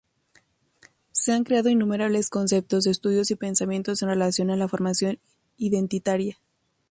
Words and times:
Se 1.11 1.31
han 1.31 1.43
creado 1.43 1.69
innumerables 1.69 2.31
conceptos, 2.31 2.87
estudios 2.87 3.29
y 3.29 3.35
pensamientos 3.35 4.01
en 4.01 4.09
relación 4.09 4.49
a 4.49 4.55
la 4.55 4.67
formación 4.67 5.19
identitaria. 5.57 6.39